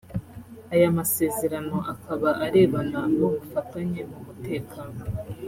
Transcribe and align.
Aya 0.73 0.97
masezerano 0.97 1.77
akaba 1.93 2.27
arebana 2.45 2.99
n’ubufatanye 3.15 4.01
mu 4.09 4.17
mutekano 4.25 4.99